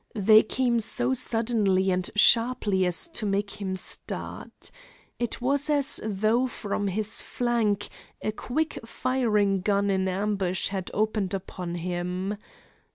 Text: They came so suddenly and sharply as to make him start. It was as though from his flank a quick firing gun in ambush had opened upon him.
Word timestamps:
They 0.15 0.41
came 0.41 0.79
so 0.79 1.13
suddenly 1.13 1.91
and 1.91 2.09
sharply 2.15 2.87
as 2.87 3.07
to 3.09 3.27
make 3.27 3.61
him 3.61 3.75
start. 3.75 4.71
It 5.19 5.39
was 5.41 5.69
as 5.69 5.99
though 6.03 6.47
from 6.47 6.87
his 6.87 7.21
flank 7.21 7.87
a 8.19 8.31
quick 8.31 8.79
firing 8.83 9.61
gun 9.61 9.91
in 9.91 10.07
ambush 10.07 10.69
had 10.69 10.89
opened 10.91 11.35
upon 11.35 11.75
him. 11.75 12.35